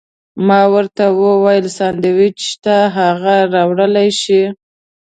ما 0.47 0.61
ورته 0.73 1.03
وویل: 1.21 1.65
سانډویچ 1.77 2.37
شته، 2.51 2.75
هغه 2.97 3.35
راوړلی 3.53 4.09
شې؟ 4.21 4.41